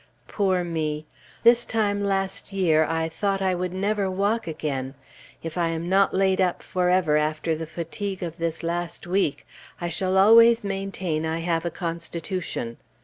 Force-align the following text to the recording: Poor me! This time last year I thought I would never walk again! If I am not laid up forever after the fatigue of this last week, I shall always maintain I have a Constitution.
Poor 0.27 0.63
me! 0.63 1.05
This 1.43 1.63
time 1.63 2.03
last 2.03 2.51
year 2.51 2.83
I 2.85 3.07
thought 3.07 3.39
I 3.39 3.53
would 3.53 3.71
never 3.71 4.09
walk 4.09 4.47
again! 4.47 4.95
If 5.43 5.59
I 5.59 5.67
am 5.67 5.87
not 5.89 6.11
laid 6.11 6.41
up 6.41 6.63
forever 6.63 7.17
after 7.17 7.53
the 7.55 7.67
fatigue 7.67 8.23
of 8.23 8.39
this 8.39 8.63
last 8.63 9.05
week, 9.05 9.45
I 9.79 9.89
shall 9.89 10.17
always 10.17 10.63
maintain 10.63 11.23
I 11.23 11.41
have 11.41 11.65
a 11.65 11.69
Constitution. 11.69 12.77